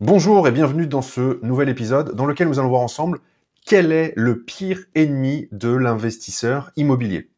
Bonjour 0.00 0.46
et 0.46 0.52
bienvenue 0.52 0.86
dans 0.86 1.02
ce 1.02 1.44
nouvel 1.44 1.68
épisode 1.68 2.14
dans 2.14 2.24
lequel 2.24 2.46
nous 2.46 2.60
allons 2.60 2.68
voir 2.68 2.82
ensemble 2.82 3.18
quel 3.66 3.90
est 3.90 4.12
le 4.14 4.44
pire 4.44 4.84
ennemi 4.94 5.48
de 5.50 5.70
l'investisseur 5.70 6.70
immobilier. 6.76 7.30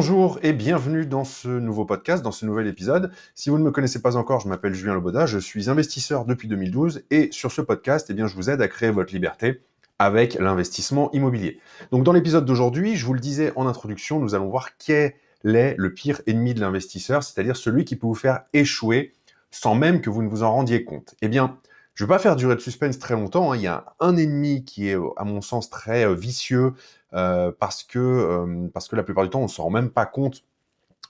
Bonjour 0.00 0.38
et 0.42 0.54
bienvenue 0.54 1.04
dans 1.04 1.24
ce 1.24 1.48
nouveau 1.48 1.84
podcast, 1.84 2.22
dans 2.22 2.32
ce 2.32 2.46
nouvel 2.46 2.66
épisode. 2.66 3.12
Si 3.34 3.50
vous 3.50 3.58
ne 3.58 3.62
me 3.62 3.70
connaissez 3.70 4.00
pas 4.00 4.16
encore, 4.16 4.40
je 4.40 4.48
m'appelle 4.48 4.72
Julien 4.72 4.94
Loboda, 4.94 5.26
je 5.26 5.38
suis 5.38 5.68
investisseur 5.68 6.24
depuis 6.24 6.48
2012 6.48 7.02
et 7.10 7.28
sur 7.32 7.52
ce 7.52 7.60
podcast, 7.60 8.06
eh 8.08 8.14
bien, 8.14 8.26
je 8.26 8.34
vous 8.34 8.48
aide 8.48 8.62
à 8.62 8.68
créer 8.68 8.90
votre 8.90 9.12
liberté 9.12 9.60
avec 9.98 10.36
l'investissement 10.36 11.12
immobilier. 11.12 11.60
Donc 11.92 12.02
dans 12.02 12.14
l'épisode 12.14 12.46
d'aujourd'hui, 12.46 12.96
je 12.96 13.04
vous 13.04 13.12
le 13.12 13.20
disais 13.20 13.52
en 13.56 13.66
introduction, 13.66 14.20
nous 14.20 14.34
allons 14.34 14.48
voir 14.48 14.70
quel 14.78 15.12
est 15.44 15.74
le 15.76 15.92
pire 15.92 16.22
ennemi 16.26 16.54
de 16.54 16.62
l'investisseur, 16.62 17.22
c'est-à-dire 17.22 17.58
celui 17.58 17.84
qui 17.84 17.94
peut 17.94 18.06
vous 18.06 18.14
faire 18.14 18.44
échouer 18.54 19.12
sans 19.50 19.74
même 19.74 20.00
que 20.00 20.08
vous 20.08 20.22
ne 20.22 20.28
vous 20.28 20.42
en 20.42 20.50
rendiez 20.50 20.82
compte. 20.82 21.14
Eh 21.20 21.28
bien, 21.28 21.58
je 21.94 22.04
ne 22.04 22.08
vais 22.08 22.14
pas 22.14 22.18
faire 22.18 22.36
durer 22.36 22.54
le 22.54 22.60
suspense 22.60 22.98
très 22.98 23.14
longtemps. 23.14 23.52
Hein. 23.52 23.56
Il 23.56 23.62
y 23.62 23.66
a 23.66 23.94
un 24.00 24.16
ennemi 24.16 24.64
qui 24.64 24.88
est, 24.88 24.96
à 25.16 25.24
mon 25.24 25.40
sens, 25.40 25.70
très 25.70 26.06
euh, 26.06 26.14
vicieux, 26.14 26.74
euh, 27.12 27.52
parce 27.58 27.82
que 27.82 27.98
euh, 27.98 28.68
parce 28.72 28.88
que 28.88 28.96
la 28.96 29.02
plupart 29.02 29.24
du 29.24 29.30
temps 29.30 29.40
on 29.40 29.48
se 29.48 29.60
rend 29.60 29.70
même 29.70 29.90
pas 29.90 30.06
compte 30.06 30.44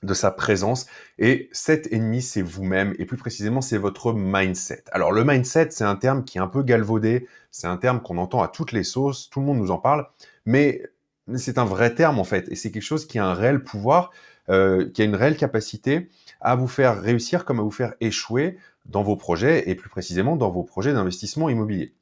de 0.03 0.15
sa 0.15 0.31
présence. 0.31 0.87
Et 1.19 1.49
cet 1.53 1.93
ennemi, 1.93 2.23
c'est 2.23 2.43
vous-même, 2.43 2.95
et 2.99 3.05
plus 3.05 3.17
précisément, 3.17 3.61
c'est 3.61 3.79
votre 3.79 4.13
mindset. 4.15 4.85
Alors 4.93 5.13
le 5.13 5.25
mindset, 5.25 5.69
c'est 5.71 5.85
un 5.85 5.97
terme 5.97 6.25
qui 6.25 6.39
est 6.39 6.41
un 6.41 6.49
peu 6.49 6.63
galvaudé, 6.63 7.29
c'est 7.51 7.67
un 7.67 7.77
terme 7.77 8.01
qu'on 8.01 8.19
entend 8.19 8.43
à 8.43 8.49
toutes 8.49 8.73
les 8.73 8.85
sauces, 8.85 9.29
tout 9.31 9.41
le 9.41 9.47
monde 9.47 9.59
nous 9.59 9.71
en 9.71 9.79
parle, 9.79 10.07
mais 10.47 10.83
c'est 11.37 11.59
un 11.59 11.65
vrai 11.65 11.95
terme 11.95 12.19
en 12.19 12.25
fait, 12.25 12.49
et 12.51 12.57
c'est 12.57 12.71
quelque 12.71 12.83
chose 12.83 13.07
qui 13.07 13.19
a 13.19 13.27
un 13.27 13.35
réel 13.35 13.63
pouvoir, 13.63 14.11
euh, 14.49 14.91
qui 14.91 15.03
a 15.03 15.05
une 15.05 15.15
réelle 15.15 15.37
capacité 15.37 16.09
à 16.41 16.57
vous 16.57 16.69
faire 16.69 17.01
réussir 17.01 17.45
comme 17.45 17.61
à 17.61 17.63
vous 17.63 17.71
faire 17.71 17.95
échouer 18.01 18.59
dans 18.87 19.03
vos 19.03 19.17
projets, 19.17 19.69
et 19.69 19.75
plus 19.75 19.89
précisément 19.89 20.37
dans 20.37 20.51
vos 20.51 20.63
projets 20.63 20.93
d'investissement 20.93 21.49
immobilier. 21.49 21.95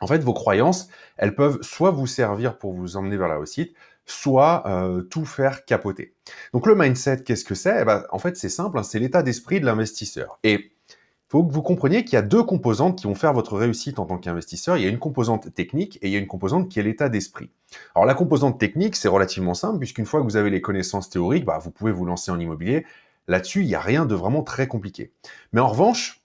En 0.00 0.06
fait, 0.06 0.18
vos 0.18 0.34
croyances, 0.34 0.88
elles 1.16 1.34
peuvent 1.34 1.62
soit 1.62 1.92
vous 1.92 2.08
servir 2.08 2.58
pour 2.58 2.72
vous 2.72 2.96
emmener 2.96 3.16
vers 3.16 3.28
la 3.28 3.36
réussite, 3.36 3.74
soit 4.04 4.64
euh, 4.66 5.02
tout 5.02 5.24
faire 5.24 5.64
capoter. 5.64 6.14
Donc 6.52 6.66
le 6.66 6.74
mindset, 6.74 7.22
qu'est-ce 7.22 7.44
que 7.44 7.54
c'est? 7.54 7.82
Eh 7.82 7.84
ben, 7.84 8.04
En 8.10 8.18
fait, 8.18 8.36
c'est 8.36 8.48
simple, 8.48 8.78
hein, 8.78 8.82
c'est 8.82 8.98
l'état 8.98 9.22
d'esprit 9.22 9.60
de 9.60 9.66
l'investisseur. 9.66 10.40
Et 10.42 10.54
il 10.54 11.30
faut 11.30 11.44
que 11.44 11.52
vous 11.52 11.62
compreniez 11.62 12.04
qu'il 12.04 12.14
y 12.14 12.16
a 12.16 12.22
deux 12.22 12.42
composantes 12.42 12.98
qui 12.98 13.06
vont 13.06 13.14
faire 13.14 13.32
votre 13.32 13.56
réussite 13.56 13.98
en 13.98 14.06
tant 14.06 14.18
qu'investisseur. 14.18 14.76
Il 14.76 14.82
y 14.82 14.86
a 14.86 14.90
une 14.90 14.98
composante 14.98 15.54
technique 15.54 15.98
et 16.02 16.08
il 16.08 16.12
y 16.12 16.16
a 16.16 16.18
une 16.18 16.26
composante 16.26 16.68
qui 16.68 16.80
est 16.80 16.82
l'état 16.82 17.08
d'esprit. 17.08 17.50
Alors 17.94 18.04
la 18.04 18.14
composante 18.14 18.58
technique, 18.58 18.96
c'est 18.96 19.08
relativement 19.08 19.54
simple, 19.54 19.78
puisqu'une 19.78 20.04
fois 20.04 20.20
que 20.20 20.24
vous 20.24 20.36
avez 20.36 20.50
les 20.50 20.60
connaissances 20.60 21.08
théoriques, 21.08 21.44
bah, 21.44 21.58
vous 21.58 21.70
pouvez 21.70 21.92
vous 21.92 22.04
lancer 22.04 22.30
en 22.30 22.40
immobilier. 22.40 22.84
Là-dessus, 23.28 23.62
il 23.62 23.68
n'y 23.68 23.76
a 23.76 23.80
rien 23.80 24.04
de 24.04 24.16
vraiment 24.16 24.42
très 24.42 24.66
compliqué. 24.66 25.12
Mais 25.52 25.60
en 25.60 25.68
revanche, 25.68 26.21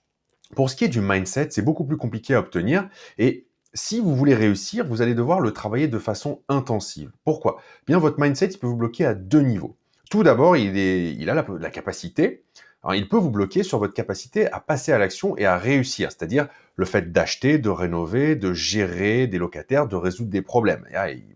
pour 0.54 0.70
ce 0.70 0.76
qui 0.76 0.84
est 0.84 0.88
du 0.88 1.00
mindset, 1.00 1.48
c'est 1.50 1.62
beaucoup 1.62 1.84
plus 1.84 1.96
compliqué 1.96 2.34
à 2.34 2.40
obtenir. 2.40 2.88
Et 3.18 3.46
si 3.74 4.00
vous 4.00 4.16
voulez 4.16 4.34
réussir, 4.34 4.86
vous 4.86 5.02
allez 5.02 5.14
devoir 5.14 5.40
le 5.40 5.52
travailler 5.52 5.88
de 5.88 5.98
façon 5.98 6.42
intensive. 6.48 7.10
Pourquoi? 7.24 7.60
Bien, 7.86 7.98
votre 7.98 8.20
mindset, 8.20 8.48
il 8.48 8.58
peut 8.58 8.66
vous 8.66 8.76
bloquer 8.76 9.04
à 9.04 9.14
deux 9.14 9.42
niveaux. 9.42 9.76
Tout 10.10 10.22
d'abord, 10.22 10.56
il, 10.56 11.28
a 11.28 11.34
la, 11.34 11.70
capacité, 11.70 12.44
il 12.94 13.08
peut 13.08 13.18
vous 13.18 13.30
bloquer 13.30 13.62
sur 13.62 13.78
votre 13.78 13.92
capacité 13.92 14.50
à 14.50 14.60
passer 14.60 14.90
à 14.92 14.98
l'action 14.98 15.36
et 15.36 15.44
à 15.44 15.58
réussir, 15.58 16.10
c'est-à-dire 16.10 16.48
le 16.76 16.86
fait 16.86 17.12
d'acheter, 17.12 17.58
de 17.58 17.68
rénover, 17.68 18.34
de 18.34 18.54
gérer 18.54 19.26
des 19.26 19.36
locataires, 19.36 19.86
de 19.86 19.96
résoudre 19.96 20.30
des 20.30 20.42
problèmes. 20.42 20.86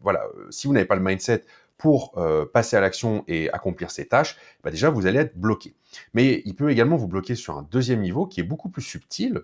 voilà, 0.00 0.24
euh, 0.38 0.46
si 0.50 0.66
vous 0.66 0.72
n'avez 0.72 0.86
pas 0.86 0.96
le 0.96 1.02
mindset 1.02 1.44
pour 1.82 2.12
euh, 2.16 2.46
passer 2.46 2.76
à 2.76 2.80
l'action 2.80 3.24
et 3.26 3.50
accomplir 3.50 3.90
ces 3.90 4.06
tâches, 4.06 4.36
bah 4.62 4.70
déjà 4.70 4.88
vous 4.88 5.06
allez 5.06 5.18
être 5.18 5.36
bloqué. 5.36 5.74
Mais 6.14 6.40
il 6.44 6.54
peut 6.54 6.70
également 6.70 6.94
vous 6.96 7.08
bloquer 7.08 7.34
sur 7.34 7.58
un 7.58 7.66
deuxième 7.72 8.00
niveau 8.00 8.24
qui 8.24 8.38
est 8.38 8.44
beaucoup 8.44 8.68
plus 8.68 8.82
subtil, 8.82 9.40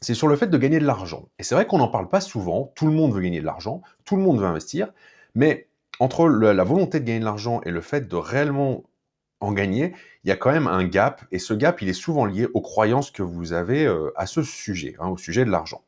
c'est 0.00 0.14
sur 0.14 0.26
le 0.26 0.34
fait 0.34 0.48
de 0.48 0.58
gagner 0.58 0.80
de 0.80 0.84
l'argent. 0.84 1.28
Et 1.38 1.44
c'est 1.44 1.54
vrai 1.54 1.68
qu'on 1.68 1.78
n'en 1.78 1.86
parle 1.86 2.08
pas 2.08 2.20
souvent, 2.20 2.72
tout 2.74 2.88
le 2.88 2.92
monde 2.92 3.14
veut 3.14 3.20
gagner 3.20 3.38
de 3.38 3.46
l'argent, 3.46 3.80
tout 4.04 4.16
le 4.16 4.22
monde 4.22 4.40
veut 4.40 4.46
investir, 4.46 4.92
mais 5.36 5.68
entre 6.00 6.28
la 6.28 6.64
volonté 6.64 6.98
de 6.98 7.04
gagner 7.04 7.20
de 7.20 7.24
l'argent 7.24 7.60
et 7.64 7.70
le 7.70 7.80
fait 7.80 8.08
de 8.08 8.16
réellement 8.16 8.82
en 9.38 9.52
gagner, 9.52 9.94
il 10.24 10.30
y 10.30 10.32
a 10.32 10.36
quand 10.36 10.50
même 10.50 10.66
un 10.66 10.82
gap, 10.82 11.24
et 11.30 11.38
ce 11.38 11.54
gap, 11.54 11.80
il 11.80 11.88
est 11.88 11.92
souvent 11.92 12.24
lié 12.24 12.48
aux 12.54 12.60
croyances 12.60 13.12
que 13.12 13.22
vous 13.22 13.52
avez 13.52 13.86
euh, 13.86 14.10
à 14.16 14.26
ce 14.26 14.42
sujet, 14.42 14.96
hein, 14.98 15.10
au 15.10 15.16
sujet 15.16 15.44
de 15.44 15.50
l'argent. 15.50 15.84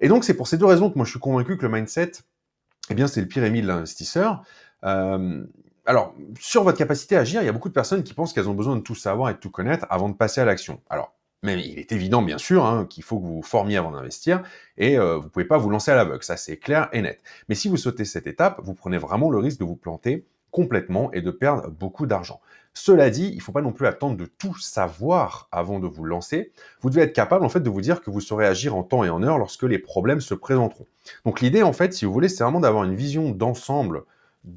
Et 0.00 0.08
donc, 0.08 0.24
c'est 0.24 0.34
pour 0.34 0.48
ces 0.48 0.58
deux 0.58 0.66
raisons 0.66 0.90
que 0.90 0.96
moi, 0.96 1.04
je 1.04 1.10
suis 1.10 1.20
convaincu 1.20 1.56
que 1.56 1.62
le 1.62 1.68
mindset, 1.68 2.10
eh 2.90 2.94
bien, 2.94 3.06
c'est 3.06 3.20
le 3.20 3.38
ennemi 3.38 3.62
de 3.62 3.66
l'investisseur. 3.66 4.42
Euh, 4.84 5.44
alors, 5.86 6.14
sur 6.40 6.64
votre 6.64 6.78
capacité 6.78 7.16
à 7.16 7.20
agir, 7.20 7.42
il 7.42 7.46
y 7.46 7.48
a 7.48 7.52
beaucoup 7.52 7.68
de 7.68 7.74
personnes 7.74 8.02
qui 8.04 8.14
pensent 8.14 8.32
qu'elles 8.32 8.48
ont 8.48 8.54
besoin 8.54 8.76
de 8.76 8.80
tout 8.80 8.94
savoir 8.94 9.30
et 9.30 9.34
de 9.34 9.38
tout 9.38 9.50
connaître 9.50 9.86
avant 9.90 10.08
de 10.08 10.14
passer 10.14 10.40
à 10.40 10.44
l'action. 10.44 10.80
Alors, 10.88 11.14
mais 11.42 11.60
il 11.60 11.78
est 11.78 11.92
évident, 11.92 12.22
bien 12.22 12.38
sûr, 12.38 12.64
hein, 12.64 12.86
qu'il 12.88 13.04
faut 13.04 13.18
que 13.18 13.24
vous 13.24 13.36
vous 13.36 13.42
formiez 13.42 13.76
avant 13.76 13.90
d'investir 13.90 14.42
et 14.78 14.98
euh, 14.98 15.18
vous 15.18 15.24
ne 15.24 15.28
pouvez 15.28 15.44
pas 15.44 15.58
vous 15.58 15.68
lancer 15.68 15.90
à 15.90 15.94
l'aveugle. 15.94 16.24
Ça, 16.24 16.38
c'est 16.38 16.56
clair 16.56 16.88
et 16.92 17.02
net. 17.02 17.20
Mais 17.48 17.54
si 17.54 17.68
vous 17.68 17.76
sautez 17.76 18.06
cette 18.06 18.26
étape, 18.26 18.60
vous 18.62 18.72
prenez 18.72 18.96
vraiment 18.96 19.30
le 19.30 19.38
risque 19.38 19.60
de 19.60 19.64
vous 19.64 19.76
planter 19.76 20.24
complètement 20.50 21.12
et 21.12 21.20
de 21.20 21.30
perdre 21.30 21.68
beaucoup 21.68 22.06
d'argent. 22.06 22.40
Cela 22.72 23.10
dit, 23.10 23.28
il 23.28 23.36
ne 23.36 23.40
faut 23.42 23.52
pas 23.52 23.60
non 23.60 23.72
plus 23.72 23.86
attendre 23.86 24.16
de 24.16 24.24
tout 24.24 24.56
savoir 24.58 25.48
avant 25.52 25.80
de 25.80 25.86
vous 25.86 26.04
lancer. 26.04 26.52
Vous 26.80 26.90
devez 26.90 27.02
être 27.02 27.12
capable 27.12 27.44
en 27.44 27.48
fait 27.48 27.60
de 27.60 27.68
vous 27.68 27.80
dire 27.80 28.00
que 28.00 28.10
vous 28.10 28.20
saurez 28.20 28.46
agir 28.46 28.74
en 28.74 28.82
temps 28.82 29.04
et 29.04 29.10
en 29.10 29.22
heure 29.22 29.38
lorsque 29.38 29.64
les 29.64 29.78
problèmes 29.78 30.20
se 30.20 30.34
présenteront. 30.34 30.86
Donc 31.24 31.40
l'idée 31.40 31.62
en 31.62 31.72
fait, 31.72 31.92
si 31.92 32.04
vous 32.04 32.12
voulez, 32.12 32.28
c'est 32.28 32.42
vraiment 32.42 32.60
d'avoir 32.60 32.84
une 32.84 32.94
vision 32.94 33.30
d'ensemble 33.30 34.04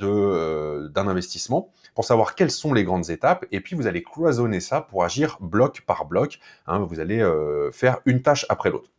euh, 0.02 0.90
d'un 0.90 1.08
investissement 1.08 1.72
pour 1.96 2.04
savoir 2.04 2.36
quelles 2.36 2.52
sont 2.52 2.74
les 2.74 2.84
grandes 2.84 3.10
étapes 3.10 3.46
et 3.54 3.62
puis 3.62 3.74
vous 3.74 3.88
allez 3.88 4.04
cloisonner 4.04 4.60
ça 4.60 4.82
pour 4.82 5.06
agir 5.06 5.38
bloc 5.40 5.82
par 5.88 6.04
bloc. 6.04 6.40
Hein, 6.68 6.80
vous 6.80 7.00
allez 7.00 7.22
euh, 7.22 7.72
faire 7.72 8.00
une 8.06 8.22
tâche 8.22 8.46
après 8.50 8.70
l'autre. 8.70 8.90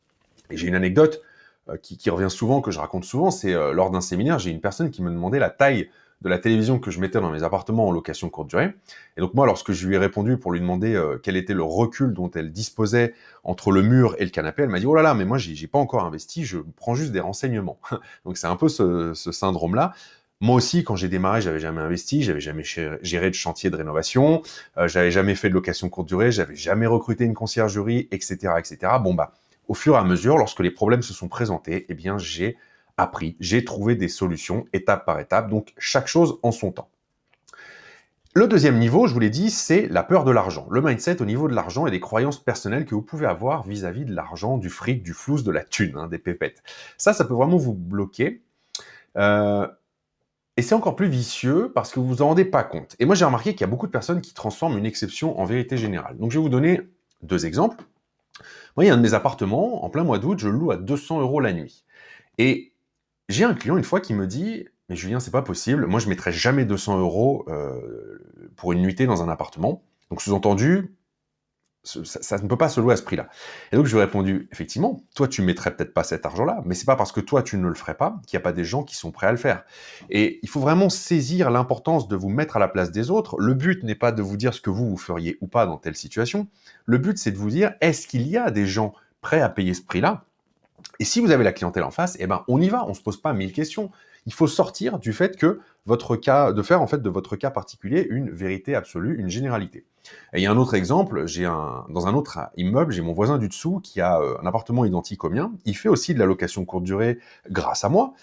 Et 0.50 0.56
j'ai 0.56 0.66
une 0.66 0.74
anecdote 0.74 1.20
euh, 1.68 1.76
qui, 1.76 2.08
revient 2.08 2.30
souvent, 2.30 2.62
que 2.62 2.70
je 2.70 2.78
raconte 2.78 3.04
souvent, 3.04 3.30
c'est 3.30 3.52
lors 3.52 3.90
d'un 3.90 4.00
séminaire, 4.00 4.38
j'ai 4.38 4.50
une 4.50 4.62
personne 4.62 4.90
qui 4.90 5.02
me 5.02 5.10
demandait 5.10 5.38
la 5.38 5.50
taille 5.50 5.90
de 6.22 6.28
la 6.28 6.38
télévision 6.38 6.78
que 6.78 6.90
je 6.90 7.00
mettais 7.00 7.20
dans 7.20 7.30
mes 7.30 7.42
appartements 7.42 7.86
en 7.86 7.92
location 7.92 8.30
courte 8.30 8.48
durée. 8.48 8.72
Et 9.16 9.20
donc 9.20 9.34
moi, 9.34 9.44
lorsque 9.46 9.72
je 9.72 9.86
lui 9.86 9.94
ai 9.94 9.98
répondu 9.98 10.38
pour 10.38 10.52
lui 10.52 10.58
demander 10.58 11.00
quel 11.22 11.36
était 11.36 11.54
le 11.54 11.62
recul 11.62 12.12
dont 12.12 12.30
elle 12.34 12.50
disposait 12.50 13.14
entre 13.44 13.70
le 13.70 13.82
mur 13.82 14.16
et 14.18 14.24
le 14.24 14.30
canapé, 14.30 14.62
elle 14.62 14.70
m'a 14.70 14.80
dit 14.80 14.86
oh 14.86 14.96
là 14.96 15.02
là, 15.02 15.14
mais 15.14 15.24
moi 15.24 15.38
j'ai 15.38 15.66
pas 15.68 15.78
encore 15.78 16.02
investi, 16.02 16.44
je 16.44 16.58
prends 16.76 16.96
juste 16.96 17.12
des 17.12 17.20
renseignements. 17.20 17.78
donc 18.24 18.36
c'est 18.36 18.48
un 18.48 18.56
peu 18.56 18.68
ce, 18.68 19.12
ce 19.14 19.30
syndrome-là. 19.30 19.92
Moi 20.40 20.54
aussi, 20.54 20.84
quand 20.84 20.94
j'ai 20.94 21.08
démarré, 21.08 21.40
j'avais 21.40 21.58
jamais 21.58 21.80
investi, 21.80 22.22
j'avais 22.22 22.40
jamais 22.40 22.62
géré 22.64 23.28
de 23.28 23.34
chantier 23.34 23.70
de 23.70 23.76
rénovation, 23.76 24.42
euh, 24.76 24.86
j'avais 24.86 25.10
jamais 25.10 25.34
fait 25.34 25.48
de 25.48 25.54
location 25.54 25.88
courte 25.88 26.06
durée, 26.06 26.30
j'avais 26.30 26.54
jamais 26.54 26.86
recruté 26.86 27.24
une 27.24 27.34
conciergerie, 27.34 28.08
etc., 28.12 28.54
etc. 28.58 28.92
Bon 29.02 29.14
bah, 29.14 29.32
au 29.66 29.74
fur 29.74 29.94
et 29.94 29.98
à 29.98 30.04
mesure, 30.04 30.38
lorsque 30.38 30.60
les 30.60 30.70
problèmes 30.70 31.02
se 31.02 31.12
sont 31.12 31.28
présentés, 31.28 31.86
eh 31.88 31.94
bien, 31.94 32.18
j'ai 32.18 32.56
appris, 32.96 33.36
j'ai 33.40 33.64
trouvé 33.64 33.96
des 33.96 34.08
solutions 34.08 34.66
étape 34.72 35.04
par 35.04 35.20
étape. 35.20 35.50
Donc, 35.50 35.72
chaque 35.76 36.06
chose 36.08 36.38
en 36.42 36.52
son 36.52 36.72
temps. 36.72 36.88
Le 38.34 38.46
deuxième 38.46 38.78
niveau, 38.78 39.06
je 39.06 39.14
vous 39.14 39.20
l'ai 39.20 39.30
dit, 39.30 39.50
c'est 39.50 39.88
la 39.88 40.02
peur 40.02 40.24
de 40.24 40.30
l'argent. 40.30 40.66
Le 40.70 40.80
mindset 40.80 41.20
au 41.20 41.24
niveau 41.24 41.48
de 41.48 41.54
l'argent 41.54 41.86
et 41.86 41.90
des 41.90 42.00
croyances 42.00 42.42
personnelles 42.42 42.84
que 42.84 42.94
vous 42.94 43.02
pouvez 43.02 43.26
avoir 43.26 43.66
vis-à-vis 43.66 44.04
de 44.04 44.14
l'argent, 44.14 44.58
du 44.58 44.70
fric, 44.70 45.02
du 45.02 45.12
flous, 45.12 45.42
de 45.42 45.50
la 45.50 45.64
thune, 45.64 45.96
hein, 45.96 46.06
des 46.06 46.18
pépettes. 46.18 46.62
Ça, 46.98 47.12
ça 47.12 47.24
peut 47.24 47.34
vraiment 47.34 47.56
vous 47.56 47.74
bloquer. 47.74 48.42
Euh, 49.16 49.66
et 50.58 50.62
c'est 50.62 50.74
encore 50.74 50.96
plus 50.96 51.06
vicieux 51.06 51.70
parce 51.72 51.92
que 51.92 52.00
vous 52.00 52.08
vous 52.08 52.20
en 52.20 52.26
rendez 52.26 52.44
pas 52.44 52.64
compte. 52.64 52.96
Et 52.98 53.04
moi, 53.04 53.14
j'ai 53.14 53.24
remarqué 53.24 53.52
qu'il 53.52 53.60
y 53.60 53.64
a 53.64 53.68
beaucoup 53.68 53.86
de 53.86 53.92
personnes 53.92 54.20
qui 54.20 54.34
transforment 54.34 54.76
une 54.76 54.86
exception 54.86 55.38
en 55.38 55.44
vérité 55.44 55.76
générale. 55.76 56.18
Donc, 56.18 56.32
je 56.32 56.38
vais 56.38 56.42
vous 56.42 56.48
donner 56.48 56.80
deux 57.22 57.46
exemples. 57.46 57.84
Moi, 58.76 58.84
il 58.84 58.88
y 58.88 58.90
a 58.90 58.94
un 58.94 58.96
de 58.96 59.02
mes 59.02 59.14
appartements, 59.14 59.84
en 59.84 59.88
plein 59.88 60.02
mois 60.02 60.18
d'août, 60.18 60.40
je 60.40 60.48
le 60.48 60.58
loue 60.58 60.72
à 60.72 60.76
200 60.76 61.20
euros 61.20 61.38
la 61.38 61.52
nuit. 61.52 61.84
Et 62.38 62.72
j'ai 63.28 63.44
un 63.44 63.54
client 63.54 63.76
une 63.76 63.84
fois 63.84 64.00
qui 64.00 64.14
me 64.14 64.26
dit, 64.26 64.66
mais 64.88 64.96
Julien, 64.96 65.20
c'est 65.20 65.30
pas 65.30 65.42
possible. 65.42 65.86
Moi, 65.86 66.00
je 66.00 66.08
mettrais 66.08 66.32
jamais 66.32 66.64
200 66.64 66.98
euros 66.98 67.44
euh, 67.46 68.18
pour 68.56 68.72
une 68.72 68.82
nuitée 68.82 69.06
dans 69.06 69.22
un 69.22 69.28
appartement. 69.28 69.84
Donc, 70.10 70.20
sous-entendu, 70.22 70.92
ça, 72.04 72.38
ne 72.38 72.48
peut 72.48 72.56
pas 72.56 72.68
se 72.68 72.80
louer 72.80 72.92
à 72.92 72.96
ce 72.96 73.02
prix-là. 73.02 73.28
Et 73.72 73.76
donc 73.76 73.86
je 73.86 73.92
lui 73.92 73.98
ai 73.98 74.04
répondu, 74.04 74.48
effectivement, 74.52 75.02
toi 75.14 75.28
tu 75.28 75.42
mettrais 75.42 75.74
peut-être 75.74 75.94
pas 75.94 76.04
cet 76.04 76.26
argent-là, 76.26 76.62
mais 76.64 76.74
c'est 76.74 76.84
pas 76.84 76.96
parce 76.96 77.12
que 77.12 77.20
toi 77.20 77.42
tu 77.42 77.56
ne 77.56 77.66
le 77.66 77.74
ferais 77.74 77.96
pas 77.96 78.20
qu'il 78.26 78.36
n'y 78.36 78.42
a 78.42 78.44
pas 78.44 78.52
des 78.52 78.64
gens 78.64 78.82
qui 78.82 78.96
sont 78.96 79.10
prêts 79.10 79.26
à 79.26 79.32
le 79.32 79.38
faire. 79.38 79.64
Et 80.10 80.40
il 80.42 80.48
faut 80.48 80.60
vraiment 80.60 80.90
saisir 80.90 81.50
l'importance 81.50 82.08
de 82.08 82.16
vous 82.16 82.28
mettre 82.28 82.56
à 82.56 82.60
la 82.60 82.68
place 82.68 82.90
des 82.90 83.10
autres. 83.10 83.40
Le 83.40 83.54
but 83.54 83.82
n'est 83.84 83.94
pas 83.94 84.12
de 84.12 84.22
vous 84.22 84.36
dire 84.36 84.54
ce 84.54 84.60
que 84.60 84.70
vous 84.70 84.88
vous 84.88 84.96
feriez 84.96 85.38
ou 85.40 85.46
pas 85.46 85.66
dans 85.66 85.78
telle 85.78 85.96
situation. 85.96 86.48
Le 86.84 86.98
but 86.98 87.18
c'est 87.18 87.32
de 87.32 87.38
vous 87.38 87.50
dire, 87.50 87.72
est-ce 87.80 88.06
qu'il 88.06 88.28
y 88.28 88.36
a 88.36 88.50
des 88.50 88.66
gens 88.66 88.92
prêts 89.20 89.40
à 89.40 89.48
payer 89.48 89.74
ce 89.74 89.82
prix-là 89.82 90.24
Et 91.00 91.04
si 91.04 91.20
vous 91.20 91.30
avez 91.30 91.44
la 91.44 91.52
clientèle 91.52 91.84
en 91.84 91.90
face, 91.90 92.16
eh 92.18 92.26
ben 92.26 92.44
on 92.48 92.60
y 92.60 92.68
va, 92.68 92.84
on 92.86 92.94
se 92.94 93.02
pose 93.02 93.20
pas 93.20 93.32
mille 93.32 93.52
questions. 93.52 93.90
Il 94.26 94.32
faut 94.32 94.46
sortir 94.46 94.98
du 94.98 95.12
fait 95.12 95.36
que 95.36 95.60
votre 95.86 96.16
cas, 96.16 96.52
de 96.52 96.62
faire 96.62 96.82
en 96.82 96.86
fait 96.86 97.00
de 97.00 97.10
votre 97.10 97.36
cas 97.36 97.50
particulier 97.50 98.06
une 98.10 98.30
vérité 98.30 98.74
absolue, 98.74 99.18
une 99.18 99.28
généralité. 99.28 99.86
Et 100.34 100.38
il 100.38 100.42
y 100.42 100.46
a 100.46 100.50
un 100.50 100.56
autre 100.56 100.74
exemple, 100.74 101.26
j'ai 101.26 101.44
un, 101.44 101.84
dans 101.88 102.06
un 102.06 102.14
autre 102.14 102.38
immeuble, 102.56 102.92
j'ai 102.92 103.02
mon 103.02 103.12
voisin 103.12 103.38
du 103.38 103.48
dessous 103.48 103.80
qui 103.80 104.00
a 104.00 104.20
euh, 104.20 104.36
un 104.42 104.46
appartement 104.46 104.84
identique 104.84 105.24
au 105.24 105.30
mien. 105.30 105.52
Il 105.64 105.76
fait 105.76 105.88
aussi 105.88 106.14
de 106.14 106.18
la 106.18 106.26
location 106.26 106.64
courte 106.64 106.84
durée 106.84 107.18
grâce 107.50 107.84
à 107.84 107.88
moi. 107.88 108.14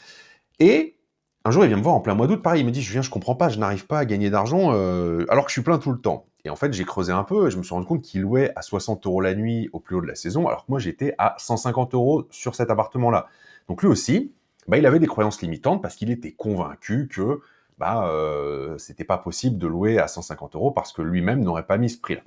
Et 0.59 0.95
un 1.43 1.51
jour, 1.51 1.63
il 1.63 1.67
vient 1.67 1.77
me 1.77 1.83
voir 1.83 1.95
en 1.95 2.01
plein 2.01 2.15
mois 2.15 2.27
d'août, 2.27 2.41
pareil, 2.41 2.61
il 2.61 2.65
me 2.65 2.71
dit, 2.71 2.81
je 2.81 2.91
viens, 2.91 3.03
je 3.03 3.09
comprends 3.09 3.35
pas, 3.35 3.49
je 3.49 3.59
n'arrive 3.59 3.85
pas 3.85 3.99
à 3.99 4.05
gagner 4.05 4.29
d'argent 4.31 4.71
euh, 4.73 5.25
alors 5.29 5.45
que 5.45 5.51
je 5.51 5.53
suis 5.53 5.61
plein 5.61 5.77
tout 5.77 5.91
le 5.91 5.99
temps. 5.99 6.25
Et 6.45 6.49
en 6.51 6.55
fait, 6.55 6.71
j'ai 6.73 6.85
creusé 6.85 7.11
un 7.11 7.23
peu 7.23 7.47
et 7.47 7.51
je 7.51 7.57
me 7.57 7.63
suis 7.63 7.73
rendu 7.73 7.87
compte 7.87 8.03
qu'il 8.03 8.21
louait 8.21 8.51
à 8.55 8.61
60 8.61 9.05
euros 9.07 9.19
la 9.19 9.33
nuit 9.33 9.69
au 9.73 9.79
plus 9.79 9.95
haut 9.95 10.01
de 10.01 10.07
la 10.07 10.15
saison, 10.15 10.47
alors 10.47 10.65
que 10.65 10.71
moi, 10.71 10.79
j'étais 10.79 11.15
à 11.17 11.35
150 11.39 11.95
euros 11.95 12.27
sur 12.29 12.53
cet 12.53 12.69
appartement-là. 12.69 13.27
Donc 13.67 13.81
lui 13.81 13.89
aussi, 13.89 14.31
bah, 14.67 14.77
il 14.77 14.85
avait 14.85 14.99
des 14.99 15.07
croyances 15.07 15.41
limitantes 15.41 15.81
parce 15.81 15.95
qu'il 15.95 16.11
était 16.11 16.31
convaincu 16.31 17.07
que 17.07 17.41
bah, 17.79 18.07
euh, 18.07 18.77
c'était 18.77 19.03
pas 19.03 19.17
possible 19.17 19.57
de 19.57 19.65
louer 19.65 19.97
à 19.97 20.07
150 20.07 20.55
euros 20.55 20.71
parce 20.71 20.93
que 20.93 21.01
lui-même 21.01 21.43
n'aurait 21.43 21.65
pas 21.65 21.77
mis 21.79 21.89
ce 21.89 21.99
prix-là. 21.99 22.21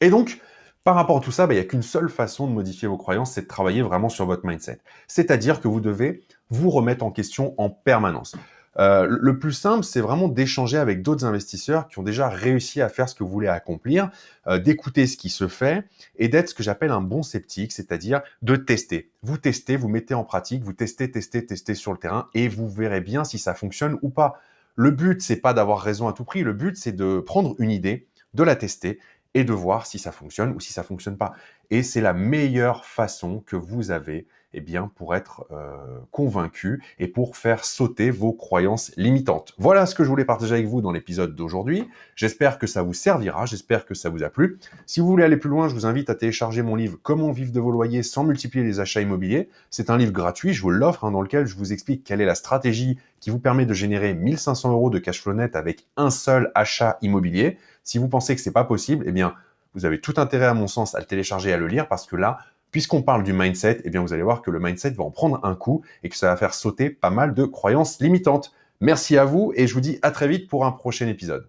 Et 0.00 0.10
donc, 0.10 0.40
par 0.82 0.96
rapport 0.96 1.18
à 1.18 1.20
tout 1.20 1.32
ça, 1.32 1.46
bah, 1.46 1.54
il 1.54 1.58
n'y 1.58 1.62
a 1.62 1.66
qu'une 1.66 1.82
seule 1.82 2.08
façon 2.08 2.48
de 2.48 2.52
modifier 2.52 2.88
vos 2.88 2.96
croyances, 2.96 3.32
c'est 3.32 3.42
de 3.42 3.46
travailler 3.46 3.82
vraiment 3.82 4.08
sur 4.08 4.26
votre 4.26 4.44
mindset. 4.46 4.80
C'est-à-dire 5.06 5.60
que 5.60 5.68
vous 5.68 5.80
devez 5.80 6.22
vous 6.50 6.70
remettre 6.70 7.04
en 7.04 7.12
question 7.12 7.54
en 7.56 7.70
permanence. 7.70 8.34
Euh, 8.78 9.06
le 9.08 9.38
plus 9.38 9.52
simple, 9.52 9.84
c'est 9.84 10.00
vraiment 10.00 10.28
d'échanger 10.28 10.78
avec 10.78 11.02
d'autres 11.02 11.24
investisseurs 11.24 11.88
qui 11.88 11.98
ont 11.98 12.02
déjà 12.02 12.28
réussi 12.28 12.80
à 12.80 12.88
faire 12.88 13.08
ce 13.08 13.14
que 13.14 13.24
vous 13.24 13.30
voulez 13.30 13.48
accomplir, 13.48 14.10
euh, 14.46 14.58
d'écouter 14.58 15.06
ce 15.06 15.16
qui 15.16 15.30
se 15.30 15.48
fait 15.48 15.84
et 16.16 16.28
d'être 16.28 16.50
ce 16.50 16.54
que 16.54 16.62
j'appelle 16.62 16.92
un 16.92 17.00
bon 17.00 17.22
sceptique, 17.22 17.72
c'est-à-dire 17.72 18.22
de 18.42 18.56
tester. 18.56 19.10
Vous 19.22 19.36
testez, 19.36 19.76
vous 19.76 19.88
mettez 19.88 20.14
en 20.14 20.24
pratique, 20.24 20.62
vous 20.62 20.72
testez, 20.72 21.10
testez, 21.10 21.44
testez 21.44 21.74
sur 21.74 21.92
le 21.92 21.98
terrain 21.98 22.28
et 22.34 22.48
vous 22.48 22.68
verrez 22.68 23.00
bien 23.00 23.24
si 23.24 23.38
ça 23.38 23.54
fonctionne 23.54 23.98
ou 24.02 24.10
pas. 24.10 24.40
Le 24.76 24.92
but, 24.92 25.20
c'est 25.22 25.40
pas 25.40 25.54
d'avoir 25.54 25.80
raison 25.80 26.06
à 26.06 26.12
tout 26.12 26.24
prix. 26.24 26.44
Le 26.44 26.52
but, 26.52 26.76
c'est 26.76 26.92
de 26.92 27.18
prendre 27.18 27.56
une 27.58 27.72
idée, 27.72 28.06
de 28.34 28.44
la 28.44 28.54
tester 28.54 29.00
et 29.34 29.42
de 29.42 29.52
voir 29.52 29.86
si 29.86 29.98
ça 29.98 30.12
fonctionne 30.12 30.52
ou 30.54 30.60
si 30.60 30.72
ça 30.72 30.84
fonctionne 30.84 31.16
pas. 31.16 31.32
Et 31.70 31.82
c'est 31.82 32.00
la 32.00 32.12
meilleure 32.12 32.84
façon 32.84 33.42
que 33.44 33.56
vous 33.56 33.90
avez 33.90 34.28
eh 34.54 34.60
bien, 34.60 34.90
pour 34.96 35.14
être 35.14 35.46
euh, 35.50 35.76
convaincu 36.10 36.82
et 36.98 37.06
pour 37.06 37.36
faire 37.36 37.64
sauter 37.64 38.10
vos 38.10 38.32
croyances 38.32 38.92
limitantes. 38.96 39.54
Voilà 39.58 39.86
ce 39.86 39.94
que 39.94 40.04
je 40.04 40.08
voulais 40.08 40.24
partager 40.24 40.54
avec 40.54 40.66
vous 40.66 40.80
dans 40.80 40.92
l'épisode 40.92 41.34
d'aujourd'hui. 41.34 41.88
J'espère 42.16 42.58
que 42.58 42.66
ça 42.66 42.82
vous 42.82 42.94
servira, 42.94 43.46
j'espère 43.46 43.84
que 43.84 43.94
ça 43.94 44.08
vous 44.08 44.22
a 44.22 44.30
plu. 44.30 44.58
Si 44.86 45.00
vous 45.00 45.06
voulez 45.06 45.24
aller 45.24 45.36
plus 45.36 45.50
loin, 45.50 45.68
je 45.68 45.74
vous 45.74 45.86
invite 45.86 46.08
à 46.10 46.14
télécharger 46.14 46.62
mon 46.62 46.76
livre 46.76 46.98
Comment 47.02 47.30
vivre 47.30 47.52
de 47.52 47.60
vos 47.60 47.70
loyers 47.70 48.02
sans 48.02 48.24
multiplier 48.24 48.64
les 48.64 48.80
achats 48.80 49.02
immobiliers. 49.02 49.48
C'est 49.70 49.90
un 49.90 49.98
livre 49.98 50.12
gratuit, 50.12 50.54
je 50.54 50.62
vous 50.62 50.70
l'offre, 50.70 51.04
hein, 51.04 51.10
dans 51.10 51.22
lequel 51.22 51.46
je 51.46 51.54
vous 51.56 51.72
explique 51.72 52.04
quelle 52.04 52.20
est 52.20 52.26
la 52.26 52.34
stratégie 52.34 52.98
qui 53.20 53.30
vous 53.30 53.38
permet 53.38 53.66
de 53.66 53.74
générer 53.74 54.14
1500 54.14 54.72
euros 54.72 54.90
de 54.90 54.98
cash 54.98 55.20
flow 55.22 55.34
net 55.34 55.56
avec 55.56 55.86
un 55.96 56.10
seul 56.10 56.50
achat 56.54 56.98
immobilier. 57.02 57.58
Si 57.82 57.98
vous 57.98 58.08
pensez 58.08 58.34
que 58.34 58.40
c'est 58.40 58.52
pas 58.52 58.64
possible, 58.64 59.04
eh 59.06 59.12
bien, 59.12 59.34
vous 59.74 59.84
avez 59.84 60.00
tout 60.00 60.14
intérêt, 60.16 60.46
à 60.46 60.54
mon 60.54 60.66
sens, 60.66 60.94
à 60.94 61.00
le 61.00 61.06
télécharger 61.06 61.50
et 61.50 61.52
à 61.52 61.58
le 61.58 61.66
lire 61.66 61.88
parce 61.88 62.06
que 62.06 62.16
là, 62.16 62.38
puisqu'on 62.70 63.02
parle 63.02 63.22
du 63.22 63.32
mindset, 63.32 63.80
eh 63.84 63.90
bien 63.90 64.00
vous 64.00 64.12
allez 64.12 64.22
voir 64.22 64.42
que 64.42 64.50
le 64.50 64.60
mindset 64.60 64.90
va 64.90 65.04
en 65.04 65.10
prendre 65.10 65.40
un 65.44 65.54
coup 65.54 65.82
et 66.02 66.08
que 66.08 66.16
ça 66.16 66.28
va 66.28 66.36
faire 66.36 66.54
sauter 66.54 66.90
pas 66.90 67.10
mal 67.10 67.34
de 67.34 67.44
croyances 67.44 68.00
limitantes. 68.00 68.52
Merci 68.80 69.16
à 69.16 69.24
vous 69.24 69.52
et 69.56 69.66
je 69.66 69.74
vous 69.74 69.80
dis 69.80 69.98
à 70.02 70.10
très 70.10 70.28
vite 70.28 70.48
pour 70.48 70.64
un 70.64 70.72
prochain 70.72 71.08
épisode. 71.08 71.48